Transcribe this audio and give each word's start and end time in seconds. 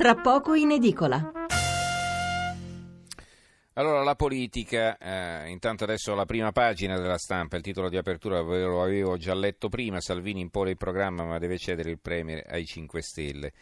tra 0.00 0.14
poco 0.14 0.54
in 0.54 0.70
edicola. 0.70 1.30
Allora, 3.74 4.02
la 4.02 4.14
politica, 4.14 4.96
eh, 4.96 5.50
intanto 5.50 5.84
adesso 5.84 6.14
la 6.14 6.24
prima 6.24 6.52
pagina 6.52 6.98
della 6.98 7.18
stampa, 7.18 7.56
il 7.56 7.62
titolo 7.62 7.90
di 7.90 7.98
apertura 7.98 8.42
ve 8.42 8.62
lo 8.62 8.82
avevo 8.82 9.18
già 9.18 9.34
letto 9.34 9.68
prima, 9.68 10.00
Salvini 10.00 10.40
impone 10.40 10.70
il 10.70 10.78
programma 10.78 11.24
ma 11.24 11.36
deve 11.36 11.58
cedere 11.58 11.90
il 11.90 11.98
Premier 12.00 12.46
ai 12.48 12.64
5 12.64 13.02
Stelle. 13.02 13.52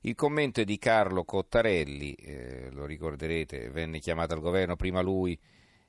Il 0.00 0.14
commento 0.14 0.62
è 0.62 0.64
di 0.64 0.78
Carlo 0.78 1.22
Cottarelli, 1.22 2.14
eh, 2.14 2.70
lo 2.70 2.86
ricorderete, 2.86 3.68
venne 3.68 3.98
chiamato 3.98 4.32
al 4.32 4.40
governo 4.40 4.76
prima 4.76 5.02
lui 5.02 5.38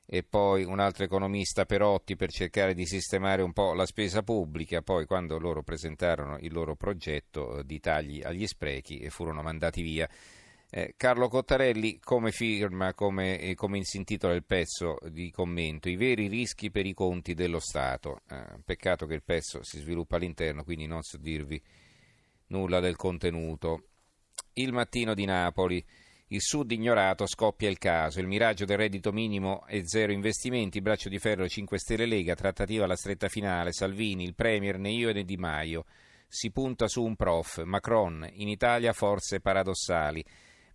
e 0.07 0.23
poi 0.23 0.63
un 0.63 0.79
altro 0.79 1.03
economista 1.03 1.65
Perotti 1.65 2.15
per 2.15 2.31
cercare 2.31 2.75
di 2.75 2.85
sistemare 2.85 3.41
un 3.41 3.53
po' 3.53 3.73
la 3.73 3.85
spesa 3.85 4.21
pubblica, 4.21 4.81
poi 4.81 5.05
quando 5.05 5.39
loro 5.39 5.63
presentarono 5.63 6.37
il 6.39 6.53
loro 6.53 6.75
progetto 6.75 7.63
di 7.63 7.79
tagli 7.79 8.21
agli 8.21 8.45
sprechi 8.45 8.99
e 8.99 9.09
furono 9.09 9.41
mandati 9.41 9.81
via. 9.81 10.07
Eh, 10.69 10.93
Carlo 10.97 11.27
Cottarelli 11.27 11.99
come 11.99 12.31
firma, 12.31 12.93
come, 12.93 13.39
eh, 13.39 13.55
come 13.55 13.83
si 13.83 13.97
intitola 13.97 14.33
il 14.33 14.43
pezzo 14.43 14.97
di 15.09 15.31
commento, 15.31 15.89
i 15.89 15.95
veri 15.95 16.27
rischi 16.27 16.69
per 16.69 16.85
i 16.85 16.93
conti 16.93 17.33
dello 17.33 17.59
Stato. 17.59 18.21
Eh, 18.29 18.59
peccato 18.63 19.05
che 19.05 19.13
il 19.13 19.23
pezzo 19.23 19.63
si 19.63 19.79
sviluppa 19.79 20.17
all'interno, 20.17 20.63
quindi 20.63 20.85
non 20.85 21.01
so 21.01 21.17
dirvi 21.17 21.61
nulla 22.47 22.79
del 22.79 22.95
contenuto. 22.95 23.87
Il 24.53 24.73
mattino 24.73 25.13
di 25.13 25.25
Napoli. 25.25 25.83
Il 26.29 26.41
Sud 26.41 26.71
ignorato, 26.71 27.27
scoppia 27.27 27.69
il 27.69 27.77
caso. 27.77 28.19
Il 28.19 28.25
miraggio 28.25 28.65
del 28.65 28.77
reddito 28.77 29.11
minimo 29.11 29.63
e 29.67 29.87
zero 29.87 30.11
investimenti, 30.11 30.81
braccio 30.81 31.07
di 31.07 31.19
ferro 31.19 31.47
5 31.47 31.77
Stelle 31.77 32.07
Lega, 32.07 32.33
trattativa 32.33 32.85
alla 32.85 32.95
stretta 32.95 33.27
finale, 33.27 33.71
Salvini, 33.71 34.23
il 34.23 34.33
Premier, 34.33 34.79
né 34.79 34.89
io 34.89 35.13
né 35.13 35.23
Di 35.23 35.37
Maio. 35.37 35.85
Si 36.27 36.49
punta 36.49 36.87
su 36.87 37.03
un 37.03 37.15
prof, 37.15 37.61
Macron, 37.63 38.27
in 38.33 38.47
Italia 38.47 38.91
forze 38.91 39.39
paradossali. 39.39 40.25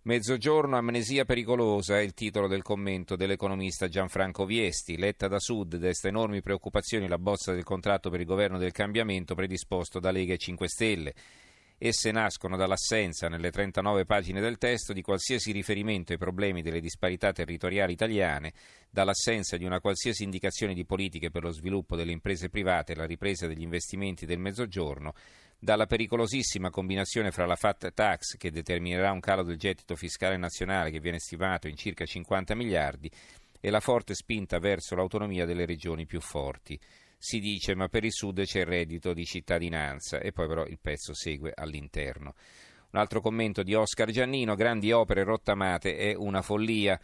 Mezzogiorno, 0.03 0.77
amnesia 0.77 1.25
pericolosa 1.25 1.97
è 1.97 2.01
il 2.01 2.13
titolo 2.13 2.47
del 2.47 2.61
commento 2.61 3.17
dell'economista 3.17 3.89
Gianfranco 3.89 4.45
Viesti. 4.45 4.97
Letta 4.97 5.27
da 5.27 5.37
Sud 5.37 5.75
desta 5.75 6.07
enormi 6.07 6.41
preoccupazioni 6.41 7.09
la 7.09 7.19
bozza 7.19 7.51
del 7.51 7.65
contratto 7.65 8.09
per 8.09 8.21
il 8.21 8.25
governo 8.25 8.57
del 8.57 8.71
cambiamento 8.71 9.35
predisposto 9.35 9.99
da 9.99 10.11
Lega 10.11 10.33
e 10.33 10.37
5 10.37 10.67
Stelle. 10.69 11.13
Esse 11.83 12.11
nascono 12.11 12.57
dall'assenza, 12.57 13.27
nelle 13.27 13.49
39 13.49 14.05
pagine 14.05 14.39
del 14.39 14.59
testo, 14.59 14.93
di 14.93 15.01
qualsiasi 15.01 15.51
riferimento 15.51 16.11
ai 16.11 16.19
problemi 16.19 16.61
delle 16.61 16.79
disparità 16.79 17.31
territoriali 17.31 17.93
italiane, 17.93 18.53
dall'assenza 18.87 19.57
di 19.57 19.65
una 19.65 19.79
qualsiasi 19.79 20.21
indicazione 20.21 20.75
di 20.75 20.85
politiche 20.85 21.31
per 21.31 21.41
lo 21.41 21.49
sviluppo 21.49 21.95
delle 21.95 22.11
imprese 22.11 22.49
private 22.49 22.91
e 22.91 22.95
la 22.97 23.07
ripresa 23.07 23.47
degli 23.47 23.63
investimenti 23.63 24.27
del 24.27 24.37
Mezzogiorno, 24.37 25.15
dalla 25.57 25.87
pericolosissima 25.87 26.69
combinazione 26.69 27.31
fra 27.31 27.47
la 27.47 27.55
FAT 27.55 27.93
tax, 27.95 28.37
che 28.37 28.51
determinerà 28.51 29.11
un 29.11 29.19
calo 29.19 29.41
del 29.41 29.57
gettito 29.57 29.95
fiscale 29.95 30.37
nazionale 30.37 30.91
che 30.91 30.99
viene 30.99 31.17
stimato 31.17 31.67
in 31.67 31.77
circa 31.77 32.05
50 32.05 32.53
miliardi, 32.53 33.09
e 33.59 33.69
la 33.71 33.79
forte 33.79 34.13
spinta 34.13 34.59
verso 34.59 34.93
l'autonomia 34.93 35.47
delle 35.47 35.65
regioni 35.65 36.05
più 36.05 36.21
forti 36.21 36.79
si 37.23 37.39
dice 37.39 37.75
ma 37.75 37.87
per 37.87 38.03
il 38.03 38.11
Sud 38.11 38.43
c'è 38.43 38.61
il 38.61 38.65
reddito 38.65 39.13
di 39.13 39.25
cittadinanza 39.25 40.17
e 40.17 40.31
poi 40.31 40.47
però 40.47 40.65
il 40.65 40.79
pezzo 40.81 41.13
segue 41.13 41.53
all'interno. 41.55 42.33
Un 42.93 42.99
altro 42.99 43.21
commento 43.21 43.61
di 43.61 43.75
Oscar 43.75 44.09
Giannino, 44.09 44.55
grandi 44.55 44.91
opere 44.91 45.23
rottamate 45.23 45.95
è 45.97 46.15
una 46.15 46.41
follia. 46.41 46.99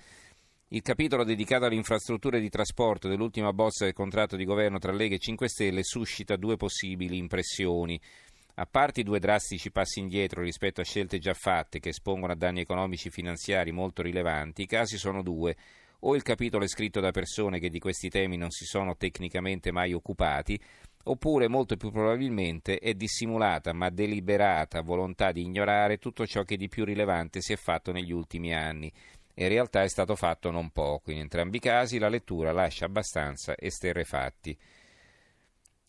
Il 0.70 0.82
capitolo 0.82 1.24
dedicato 1.24 1.66
alle 1.66 1.76
infrastrutture 1.76 2.40
di 2.40 2.50
trasporto 2.50 3.08
dell'ultima 3.08 3.54
bozza 3.54 3.86
del 3.86 3.94
contratto 3.94 4.36
di 4.36 4.44
governo 4.44 4.80
tra 4.80 4.92
Lega 4.92 5.14
e 5.14 5.20
5 5.20 5.48
Stelle 5.48 5.84
suscita 5.84 6.36
due 6.36 6.58
possibili 6.58 7.18
impressioni. 7.18 8.02
A 8.56 8.66
parte 8.66 9.02
i 9.02 9.04
due 9.04 9.20
drastici 9.20 9.70
passi 9.70 10.00
indietro 10.00 10.42
rispetto 10.42 10.82
a 10.82 10.84
scelte 10.84 11.20
già 11.20 11.36
fatte 11.36 11.78
che 11.78 11.90
espongono 11.90 12.34
a 12.34 12.36
danni 12.36 12.62
economici 12.62 13.10
e 13.10 13.12
finanziari 13.12 13.72
molto 13.72 14.02
rilevanti, 14.02 14.64
i 14.64 14.68
casi 14.68 14.98
sono 14.98 15.22
due 15.22 15.56
o 16.00 16.16
il 16.16 16.22
capitolo 16.22 16.64
è 16.64 16.68
scritto 16.68 17.00
da 17.00 17.12
persone 17.12 17.60
che 17.60 17.70
di 17.70 17.80
questi 17.80 18.10
temi 18.10 18.38
non 18.38 18.52
si 18.52 18.66
sono 18.66 18.96
tecnicamente 18.96 19.72
mai 19.72 19.94
occupati, 19.94 20.60
oppure 21.04 21.48
molto 21.48 21.78
più 21.78 21.90
probabilmente 21.92 22.80
è 22.80 22.94
dissimulata 22.94 23.74
ma 23.74 23.90
deliberata 23.90 24.82
volontà 24.82 25.32
di 25.32 25.42
ignorare 25.42 25.98
tutto 25.98 26.26
ciò 26.28 26.44
che 26.44 26.58
di 26.58 26.68
più 26.68 26.86
rilevante 26.86 27.42
si 27.42 27.54
è 27.54 27.56
fatto 27.56 27.92
negli 27.92 28.12
ultimi 28.12 28.54
anni. 28.54 28.92
In 29.40 29.48
realtà 29.50 29.84
è 29.84 29.88
stato 29.88 30.16
fatto 30.16 30.50
non 30.52 30.72
poco. 30.72 31.12
In 31.12 31.20
entrambi 31.20 31.58
i 31.58 31.60
casi 31.60 32.00
la 32.00 32.10
lettura 32.10 32.52
lascia 32.52 32.86
abbastanza 32.86 33.54
esterrefatti. 33.56 34.58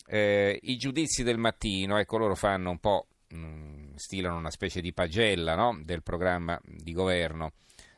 Eh, 0.07 0.59
I 0.63 0.77
giudizi 0.77 1.23
del 1.23 1.39
mattino, 1.39 1.99
ecco, 1.99 2.19
loro 2.19 2.35
fanno 2.35 2.71
un 2.71 2.79
po', 2.79 3.07
mh, 3.29 3.37
mm, 3.39 3.95
stilano 3.95 4.37
una 4.37 4.51
specie 4.51 4.81
di 4.81 4.93
pagella 4.93 5.55
no? 5.55 5.81
del 5.83 6.03
programma 6.03 6.61
di 6.63 6.93
governo, 6.93 7.53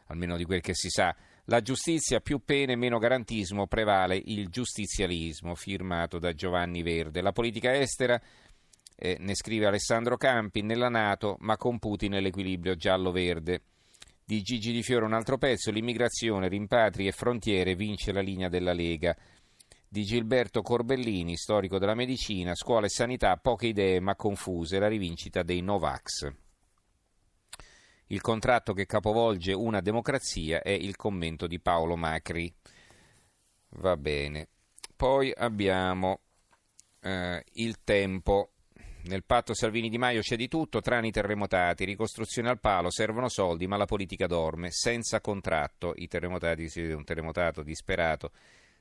almeno 0.06 0.36
di 0.36 0.44
quel 0.44 0.60
che 0.60 0.74
si 0.74 0.88
sa. 0.88 1.14
La 1.50 1.62
giustizia 1.62 2.20
più 2.20 2.42
pene, 2.44 2.76
meno 2.76 2.98
garantismo, 2.98 3.66
prevale 3.66 4.22
il 4.24 4.50
giustizialismo, 4.50 5.56
firmato 5.56 6.20
da 6.20 6.32
Giovanni 6.32 6.80
Verde. 6.80 7.22
La 7.22 7.32
politica 7.32 7.74
estera, 7.74 8.22
eh, 8.94 9.16
ne 9.18 9.34
scrive 9.34 9.66
Alessandro 9.66 10.16
Campi, 10.16 10.62
nella 10.62 10.88
Nato, 10.88 11.34
ma 11.40 11.56
con 11.56 11.80
Putin 11.80 12.12
nell'equilibrio 12.12 12.76
giallo-verde. 12.76 13.62
Di 14.24 14.42
Gigi 14.42 14.70
Di 14.70 14.84
Fiore 14.84 15.04
un 15.04 15.12
altro 15.12 15.38
pezzo, 15.38 15.72
l'immigrazione, 15.72 16.46
rimpatri 16.46 17.08
e 17.08 17.10
frontiere 17.10 17.74
vince 17.74 18.12
la 18.12 18.20
linea 18.20 18.48
della 18.48 18.72
Lega. 18.72 19.16
Di 19.88 20.04
Gilberto 20.04 20.62
Corbellini, 20.62 21.36
storico 21.36 21.80
della 21.80 21.96
medicina, 21.96 22.54
scuola 22.54 22.86
e 22.86 22.90
sanità, 22.90 23.36
poche 23.38 23.66
idee 23.66 23.98
ma 23.98 24.14
confuse, 24.14 24.78
la 24.78 24.86
rivincita 24.86 25.42
dei 25.42 25.62
Novax. 25.62 26.32
Il 28.12 28.20
contratto 28.20 28.72
che 28.72 28.86
capovolge 28.86 29.52
una 29.52 29.80
democrazia 29.80 30.62
è 30.62 30.70
il 30.70 30.96
commento 30.96 31.46
di 31.46 31.60
Paolo 31.60 31.94
Macri. 31.94 32.52
Va 33.76 33.96
bene. 33.96 34.48
Poi 34.96 35.32
abbiamo 35.32 36.20
eh, 37.02 37.44
il 37.52 37.84
tempo. 37.84 38.50
Nel 39.04 39.24
patto 39.24 39.54
Salvini 39.54 39.88
Di 39.88 39.96
Maio 39.96 40.22
c'è 40.22 40.34
di 40.34 40.48
tutto, 40.48 40.80
tranne 40.80 41.06
i 41.06 41.12
terremotati, 41.12 41.84
ricostruzione 41.84 42.50
al 42.50 42.58
palo, 42.58 42.90
servono 42.90 43.28
soldi, 43.28 43.68
ma 43.68 43.76
la 43.76 43.86
politica 43.86 44.26
dorme, 44.26 44.72
senza 44.72 45.20
contratto. 45.20 45.92
I 45.94 46.08
terremotati, 46.08 46.68
si 46.68 46.80
vede 46.80 46.94
un 46.94 47.04
terremotato 47.04 47.62
disperato 47.62 48.32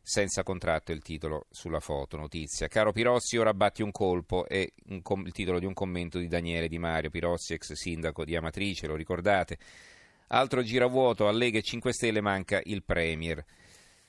senza 0.10 0.42
contratto 0.42 0.92
il 0.92 1.04
titolo 1.04 1.46
sulla 1.52 1.80
foto, 1.80 2.18
notizia. 2.18 2.68
Caro 2.68 2.92
Pirozzi, 2.92 3.38
ora 3.38 3.54
batti 3.54 3.84
un 3.84 3.92
colpo, 3.92 4.48
è 4.48 4.68
il 4.88 5.32
titolo 5.32 5.60
di 5.60 5.68
un 5.68 5.76
commento 5.76 6.18
di 6.18 6.28
Daniele 6.28 6.68
Di 6.68 6.80
Mario, 6.80 7.12
Pirozzi, 7.12 7.54
ex 7.54 7.74
sindaco 7.74 8.26
di 8.26 8.36
Amatrice, 8.36 8.88
lo 8.88 8.96
ricordate. 8.96 9.60
Altro 10.30 10.64
giravuoto, 10.64 11.28
a 11.28 11.32
Lega 11.32 11.60
e 11.60 11.62
5 11.62 11.94
Stelle 11.94 12.22
manca 12.22 12.60
il 12.64 12.84
Premier. 12.84 13.46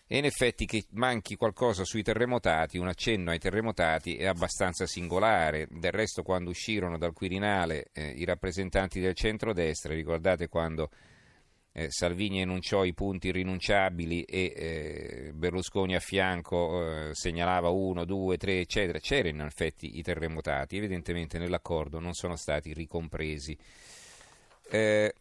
E 0.07 0.17
in 0.17 0.25
effetti 0.25 0.65
che 0.65 0.87
manchi 0.93 1.37
qualcosa 1.37 1.85
sui 1.85 2.03
terremotati, 2.03 2.79
un 2.79 2.89
accenno 2.89 3.31
ai 3.31 3.39
terremotati 3.39 4.17
è 4.17 4.25
abbastanza 4.25 4.87
singolare. 4.87 5.69
Del 5.71 5.93
resto 5.93 6.23
quando 6.23 6.49
uscirono 6.49 6.97
dal 6.97 7.13
Quirinale 7.13 7.91
eh, 7.93 8.09
i 8.09 8.25
rappresentanti 8.25 9.01
del 9.01 9.15
centrodestra, 9.15 9.93
ricordate 9.93 10.49
quando 10.49 10.89
eh, 11.73 11.87
Salvini 11.91 12.41
enunciò 12.41 12.85
i 12.85 12.95
punti 12.95 13.29
irrinunciabili 13.29 14.23
e 14.23 14.53
eh, 14.57 15.33
Berlusconi 15.33 15.95
a 15.95 16.01
fianco 16.01 17.09
eh, 17.09 17.15
segnalava 17.15 17.69
uno, 17.69 18.05
due, 18.05 18.37
tre, 18.37 18.61
eccetera. 18.61 18.99
C'erano 18.99 19.43
in 19.43 19.47
effetti 19.47 19.99
i 19.99 20.03
terremotati, 20.03 20.77
evidentemente 20.77 21.39
nell'accordo 21.39 22.01
non 22.01 22.13
sono 22.13 22.35
stati 22.37 22.73
ricompresi. 22.73 23.57
Eh, 24.69 25.15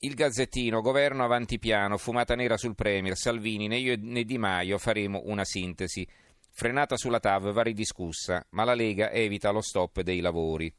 il 0.00 0.14
Gazzettino, 0.14 0.80
governo 0.80 1.24
avanti 1.24 1.58
piano, 1.58 1.96
fumata 1.98 2.34
nera 2.34 2.56
sul 2.56 2.74
Premier, 2.74 3.16
Salvini, 3.16 3.66
né 3.66 3.78
io 3.78 3.96
né 3.98 4.24
Di 4.24 4.38
Maio 4.38 4.78
faremo 4.78 5.22
una 5.24 5.44
sintesi. 5.44 6.06
Frenata 6.50 6.96
sulla 6.96 7.20
TAV 7.20 7.52
va 7.52 7.62
ridiscussa, 7.62 8.46
ma 8.50 8.64
la 8.64 8.74
Lega 8.74 9.10
evita 9.10 9.50
lo 9.50 9.60
stop 9.60 10.00
dei 10.00 10.20
lavori. 10.20 10.72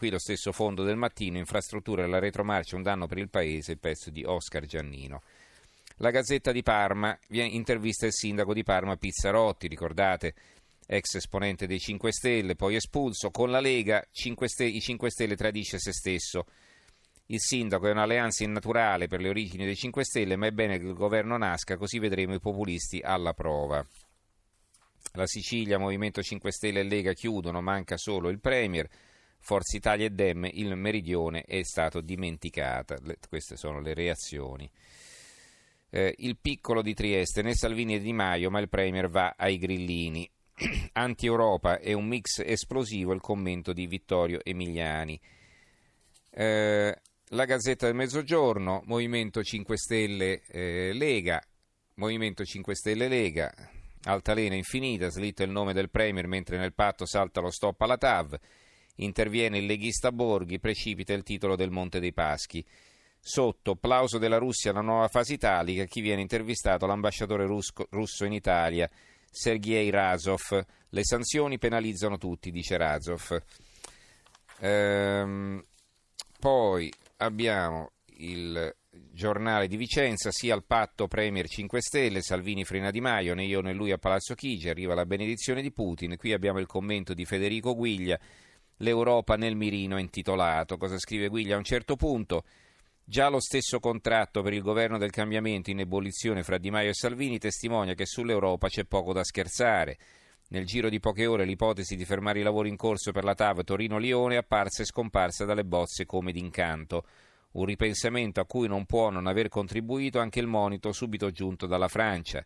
Qui 0.00 0.08
lo 0.08 0.18
stesso 0.18 0.50
fondo 0.52 0.82
del 0.82 0.96
mattino, 0.96 1.36
infrastrutture 1.36 2.04
alla 2.04 2.18
retromarcia, 2.18 2.74
un 2.74 2.80
danno 2.80 3.06
per 3.06 3.18
il 3.18 3.28
paese, 3.28 3.72
il 3.72 3.78
pezzo 3.78 4.08
di 4.08 4.24
Oscar 4.24 4.64
Giannino. 4.64 5.20
La 5.96 6.08
Gazzetta 6.08 6.52
di 6.52 6.62
Parma 6.62 7.18
intervista 7.28 8.06
il 8.06 8.14
sindaco 8.14 8.54
di 8.54 8.62
Parma 8.62 8.96
Pizzarotti, 8.96 9.68
ricordate, 9.68 10.32
ex 10.86 11.16
esponente 11.16 11.66
dei 11.66 11.78
5 11.78 12.12
Stelle, 12.12 12.56
poi 12.56 12.76
espulso. 12.76 13.30
Con 13.30 13.50
la 13.50 13.60
Lega 13.60 14.02
5 14.10 14.48
Stelle, 14.48 14.70
i 14.70 14.80
5 14.80 15.10
Stelle 15.10 15.36
tradisce 15.36 15.78
se 15.78 15.92
stesso. 15.92 16.46
Il 17.26 17.40
sindaco 17.40 17.86
è 17.86 17.90
un'alleanza 17.90 18.42
innaturale 18.42 19.06
per 19.06 19.20
le 19.20 19.28
origini 19.28 19.66
dei 19.66 19.76
5 19.76 20.02
Stelle, 20.02 20.36
ma 20.36 20.46
è 20.46 20.50
bene 20.50 20.78
che 20.78 20.86
il 20.86 20.94
governo 20.94 21.36
nasca, 21.36 21.76
così 21.76 21.98
vedremo 21.98 22.32
i 22.32 22.40
populisti 22.40 23.00
alla 23.00 23.34
prova. 23.34 23.86
La 25.12 25.26
Sicilia, 25.26 25.76
Movimento 25.76 26.22
5 26.22 26.50
Stelle 26.50 26.80
e 26.80 26.84
Lega 26.84 27.12
chiudono, 27.12 27.60
manca 27.60 27.98
solo 27.98 28.30
il 28.30 28.40
Premier. 28.40 28.88
Forza 29.40 29.76
Italia 29.76 30.06
e 30.06 30.10
Dem, 30.10 30.48
il 30.52 30.76
meridione 30.76 31.42
è 31.42 31.62
stato 31.62 32.00
dimenticato. 32.00 32.96
Queste 33.28 33.56
sono 33.56 33.80
le 33.80 33.94
reazioni. 33.94 34.70
Eh, 35.90 36.14
il 36.18 36.36
piccolo 36.38 36.82
di 36.82 36.94
Trieste, 36.94 37.42
né 37.42 37.54
Salvini 37.54 37.96
e 37.96 38.00
Di 38.00 38.12
Maio, 38.12 38.50
ma 38.50 38.60
il 38.60 38.68
Premier 38.68 39.08
va 39.08 39.34
ai 39.36 39.58
grillini. 39.58 40.30
Anti-Europa 40.92 41.80
è 41.80 41.92
un 41.92 42.06
mix 42.06 42.40
esplosivo, 42.44 43.12
il 43.12 43.20
commento 43.20 43.72
di 43.72 43.86
Vittorio 43.86 44.40
Emiliani. 44.44 45.18
Eh, 46.30 46.96
la 47.32 47.44
Gazzetta 47.44 47.86
del 47.86 47.94
Mezzogiorno, 47.94 48.82
Movimento 48.84 49.42
5 49.42 49.76
Stelle 49.76 50.42
eh, 50.48 50.92
Lega, 50.92 51.42
Movimento 51.94 52.44
5 52.44 52.74
Stelle 52.74 53.08
Lega, 53.08 53.52
altalena 54.04 54.54
infinita, 54.54 55.10
slitta 55.10 55.42
il 55.42 55.50
nome 55.50 55.72
del 55.72 55.90
Premier 55.90 56.26
mentre 56.26 56.56
nel 56.56 56.74
patto 56.74 57.06
salta 57.06 57.40
lo 57.40 57.50
stop 57.50 57.80
alla 57.80 57.96
TAV, 57.96 58.38
interviene 59.04 59.58
il 59.58 59.66
leghista 59.66 60.12
Borghi, 60.12 60.58
precipita 60.58 61.12
il 61.12 61.22
titolo 61.22 61.56
del 61.56 61.70
Monte 61.70 62.00
dei 62.00 62.12
Paschi. 62.12 62.64
Sotto, 63.22 63.76
plauso 63.76 64.18
della 64.18 64.38
Russia 64.38 64.70
alla 64.70 64.80
nuova 64.80 65.08
fase 65.08 65.34
italica, 65.34 65.84
chi 65.84 66.00
viene 66.00 66.22
intervistato 66.22 66.86
l'ambasciatore 66.86 67.46
rusco, 67.46 67.86
russo 67.90 68.24
in 68.24 68.32
Italia, 68.32 68.88
Sergei 69.30 69.90
Razov. 69.90 70.64
Le 70.88 71.04
sanzioni 71.04 71.58
penalizzano 71.58 72.16
tutti, 72.16 72.50
dice 72.50 72.76
Razov. 72.76 73.42
Ehm, 74.60 75.64
poi 76.38 76.92
abbiamo 77.18 77.92
il 78.16 78.74
giornale 79.12 79.68
di 79.68 79.76
Vicenza, 79.76 80.30
sia 80.30 80.54
al 80.54 80.64
patto 80.64 81.06
Premier 81.06 81.46
5 81.46 81.80
Stelle, 81.80 82.22
Salvini 82.22 82.64
frena 82.64 82.90
Di 82.90 83.00
Maio, 83.00 83.34
né 83.34 83.44
io 83.44 83.60
né 83.60 83.72
lui 83.72 83.92
a 83.92 83.98
Palazzo 83.98 84.34
Chigi, 84.34 84.68
arriva 84.68 84.94
la 84.94 85.06
benedizione 85.06 85.62
di 85.62 85.72
Putin, 85.72 86.16
qui 86.16 86.32
abbiamo 86.32 86.58
il 86.58 86.66
commento 86.66 87.14
di 87.14 87.24
Federico 87.24 87.74
Guiglia, 87.74 88.18
l'Europa 88.80 89.36
nel 89.36 89.56
mirino 89.56 89.98
intitolato, 89.98 90.76
cosa 90.76 90.98
scrive 90.98 91.28
Guiglia 91.28 91.54
a 91.54 91.58
un 91.58 91.64
certo 91.64 91.96
punto, 91.96 92.44
già 93.04 93.28
lo 93.28 93.40
stesso 93.40 93.78
contratto 93.80 94.42
per 94.42 94.52
il 94.52 94.62
governo 94.62 94.98
del 94.98 95.10
cambiamento 95.10 95.70
in 95.70 95.80
ebollizione 95.80 96.42
fra 96.42 96.58
Di 96.58 96.70
Maio 96.70 96.90
e 96.90 96.94
Salvini 96.94 97.38
testimonia 97.38 97.94
che 97.94 98.06
sull'Europa 98.06 98.68
c'è 98.68 98.84
poco 98.84 99.12
da 99.12 99.24
scherzare. 99.24 99.98
Nel 100.48 100.66
giro 100.66 100.88
di 100.88 100.98
poche 100.98 101.26
ore 101.26 101.44
l'ipotesi 101.44 101.94
di 101.94 102.04
fermare 102.04 102.40
i 102.40 102.42
lavori 102.42 102.68
in 102.68 102.76
corso 102.76 103.12
per 103.12 103.22
la 103.22 103.34
TAV 103.34 103.62
Torino-Lione 103.62 104.34
è 104.34 104.38
apparsa 104.38 104.82
e 104.82 104.86
scomparsa 104.86 105.44
dalle 105.44 105.64
bozze 105.64 106.06
come 106.06 106.32
d'incanto. 106.32 107.04
Un 107.52 107.64
ripensamento 107.66 108.40
a 108.40 108.46
cui 108.46 108.66
non 108.66 108.84
può 108.86 109.10
non 109.10 109.26
aver 109.26 109.48
contribuito 109.48 110.18
anche 110.18 110.40
il 110.40 110.46
monito 110.46 110.92
subito 110.92 111.30
giunto 111.30 111.66
dalla 111.66 111.88
Francia. 111.88 112.44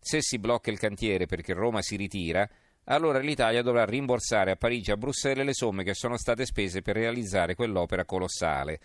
Se 0.00 0.20
si 0.20 0.38
blocca 0.38 0.70
il 0.70 0.78
cantiere 0.78 1.26
perché 1.26 1.52
Roma 1.52 1.80
si 1.80 1.96
ritira, 1.96 2.48
allora 2.84 3.18
l'Italia 3.18 3.62
dovrà 3.62 3.84
rimborsare 3.84 4.50
a 4.50 4.56
Parigi 4.56 4.90
e 4.90 4.94
a 4.94 4.96
Bruxelles 4.96 5.44
le 5.44 5.54
somme 5.54 5.84
che 5.84 5.94
sono 5.94 6.16
state 6.16 6.44
spese 6.44 6.82
per 6.82 6.96
realizzare 6.96 7.54
quell'opera 7.54 8.04
colossale. 8.04 8.80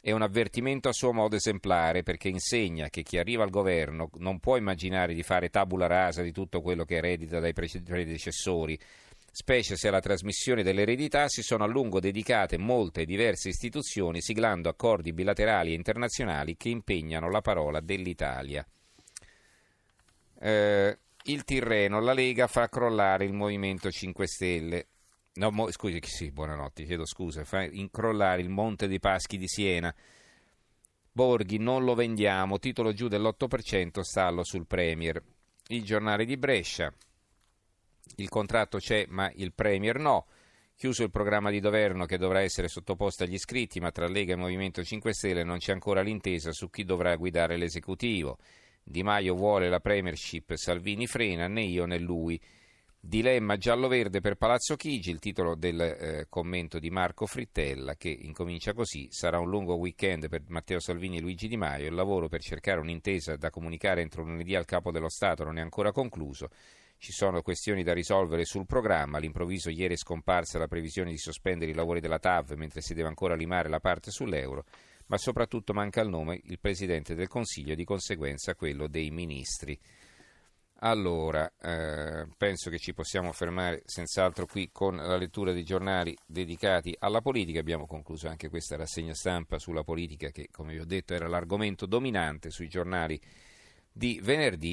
È 0.00 0.10
un 0.10 0.22
avvertimento 0.22 0.88
a 0.88 0.92
suo 0.92 1.12
modo 1.12 1.36
esemplare 1.36 2.02
perché 2.02 2.28
insegna 2.28 2.90
che 2.90 3.02
chi 3.02 3.16
arriva 3.16 3.42
al 3.42 3.50
governo 3.50 4.10
non 4.18 4.38
può 4.38 4.56
immaginare 4.56 5.14
di 5.14 5.22
fare 5.22 5.48
tabula 5.48 5.86
rasa 5.86 6.20
di 6.20 6.32
tutto 6.32 6.60
quello 6.60 6.84
che 6.84 6.96
eredita 6.96 7.40
dai 7.40 7.54
predecessori, 7.54 8.78
specie 9.30 9.76
se 9.76 9.88
alla 9.88 10.00
trasmissione 10.00 10.62
dell'eredità 10.62 11.28
si 11.28 11.42
sono 11.42 11.64
a 11.64 11.66
lungo 11.66 12.00
dedicate 12.00 12.58
molte 12.58 13.00
e 13.00 13.06
diverse 13.06 13.48
istituzioni 13.48 14.20
siglando 14.20 14.68
accordi 14.68 15.12
bilaterali 15.12 15.70
e 15.70 15.74
internazionali 15.74 16.56
che 16.56 16.68
impegnano 16.68 17.30
la 17.30 17.40
parola 17.40 17.80
dell'Italia. 17.80 18.66
Eh, 20.38 20.98
il 21.26 21.44
Tirreno, 21.44 22.00
la 22.00 22.12
Lega 22.12 22.46
fa 22.46 22.68
crollare 22.68 23.24
il 23.24 23.32
Movimento 23.32 23.90
5 23.90 24.26
Stelle. 24.26 24.86
No, 25.34 25.50
mo, 25.50 25.70
scusi, 25.70 25.98
sì, 26.02 26.30
buonanotte, 26.30 26.84
chiedo 26.84 27.06
scusa, 27.06 27.44
fa 27.44 27.62
incrollare 27.62 28.42
il 28.42 28.50
Monte 28.50 28.86
dei 28.86 29.00
Paschi 29.00 29.38
di 29.38 29.48
Siena. 29.48 29.94
Borghi, 31.10 31.58
non 31.58 31.84
lo 31.84 31.94
vendiamo, 31.94 32.58
titolo 32.58 32.92
giù 32.92 33.08
dell'8%, 33.08 34.00
stallo 34.00 34.44
sul 34.44 34.66
Premier. 34.66 35.22
Il 35.68 35.82
giornale 35.82 36.24
di 36.24 36.36
Brescia, 36.36 36.92
il 38.16 38.28
contratto 38.28 38.78
c'è 38.78 39.06
ma 39.08 39.30
il 39.36 39.52
Premier 39.52 39.98
no. 39.98 40.26
Chiuso 40.76 41.04
il 41.04 41.10
programma 41.10 41.50
di 41.50 41.60
governo 41.60 42.04
che 42.04 42.18
dovrà 42.18 42.40
essere 42.40 42.68
sottoposto 42.68 43.22
agli 43.22 43.34
iscritti, 43.34 43.80
ma 43.80 43.92
tra 43.92 44.08
Lega 44.08 44.34
e 44.34 44.36
Movimento 44.36 44.82
5 44.82 45.14
Stelle 45.14 45.44
non 45.44 45.58
c'è 45.58 45.72
ancora 45.72 46.02
l'intesa 46.02 46.52
su 46.52 46.68
chi 46.68 46.84
dovrà 46.84 47.14
guidare 47.16 47.56
l'esecutivo. 47.56 48.38
Di 48.86 49.02
Maio 49.02 49.34
vuole 49.34 49.70
la 49.70 49.80
Premiership, 49.80 50.54
Salvini 50.56 51.06
frena, 51.06 51.48
né 51.48 51.62
io 51.62 51.86
né 51.86 51.98
lui. 51.98 52.38
Dilemma 53.00 53.56
giallo-verde 53.56 54.20
per 54.20 54.36
Palazzo 54.36 54.76
Chigi, 54.76 55.10
il 55.10 55.20
titolo 55.20 55.54
del 55.54 55.80
eh, 55.80 56.26
commento 56.28 56.78
di 56.78 56.90
Marco 56.90 57.24
Frittella 57.24 57.96
che 57.96 58.10
incomincia 58.10 58.74
così, 58.74 59.08
sarà 59.10 59.38
un 59.38 59.48
lungo 59.48 59.76
weekend 59.76 60.28
per 60.28 60.42
Matteo 60.48 60.80
Salvini 60.80 61.16
e 61.16 61.20
Luigi 61.20 61.48
Di 61.48 61.56
Maio, 61.56 61.88
il 61.88 61.94
lavoro 61.94 62.28
per 62.28 62.42
cercare 62.42 62.80
un'intesa 62.80 63.36
da 63.36 63.48
comunicare 63.48 64.02
entro 64.02 64.22
lunedì 64.22 64.54
al 64.54 64.66
capo 64.66 64.90
dello 64.90 65.08
Stato 65.08 65.44
non 65.44 65.58
è 65.58 65.60
ancora 65.62 65.90
concluso, 65.90 66.50
ci 66.98 67.12
sono 67.12 67.42
questioni 67.42 67.82
da 67.82 67.92
risolvere 67.92 68.44
sul 68.44 68.66
programma, 68.66 69.18
all'improvviso 69.18 69.70
ieri 69.70 69.94
è 69.94 69.98
scomparsa 69.98 70.58
la 70.58 70.68
previsione 70.68 71.10
di 71.10 71.18
sospendere 71.18 71.70
i 71.70 71.74
lavori 71.74 72.00
della 72.00 72.18
TAV 72.18 72.52
mentre 72.52 72.80
si 72.80 72.94
deve 72.94 73.08
ancora 73.08 73.34
limare 73.34 73.68
la 73.68 73.80
parte 73.80 74.10
sull'euro, 74.10 74.64
ma 75.06 75.18
soprattutto 75.18 75.72
manca 75.72 76.00
il 76.00 76.08
nome 76.08 76.40
il 76.44 76.58
Presidente 76.58 77.14
del 77.14 77.28
Consiglio 77.28 77.72
e 77.72 77.76
di 77.76 77.84
conseguenza 77.84 78.54
quello 78.54 78.86
dei 78.88 79.10
ministri. 79.10 79.78
Allora, 80.80 81.50
eh, 81.62 82.26
penso 82.36 82.68
che 82.68 82.78
ci 82.78 82.92
possiamo 82.92 83.32
fermare 83.32 83.82
senz'altro 83.86 84.44
qui 84.44 84.70
con 84.70 84.96
la 84.96 85.16
lettura 85.16 85.52
dei 85.52 85.64
giornali 85.64 86.14
dedicati 86.26 86.94
alla 86.98 87.22
politica. 87.22 87.60
Abbiamo 87.60 87.86
concluso 87.86 88.28
anche 88.28 88.50
questa 88.50 88.76
rassegna 88.76 89.14
stampa 89.14 89.58
sulla 89.58 89.82
politica 89.82 90.28
che, 90.28 90.48
come 90.50 90.74
vi 90.74 90.80
ho 90.80 90.84
detto, 90.84 91.14
era 91.14 91.26
l'argomento 91.26 91.86
dominante 91.86 92.50
sui 92.50 92.68
giornali 92.68 93.18
di 93.90 94.20
venerdì. 94.22 94.72